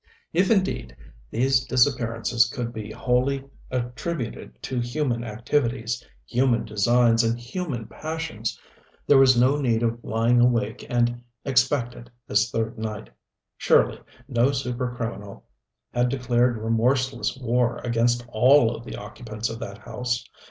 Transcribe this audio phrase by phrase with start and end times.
[0.33, 0.97] If indeed
[1.29, 8.59] these disappearances could be wholly attributed to human activities, human designs and human passions,
[9.05, 13.11] there was no need of lying awake and expectant this third night.
[13.59, 15.45] Surely no super criminal
[15.93, 20.27] had declared remorseless war against all of the occupants of that house.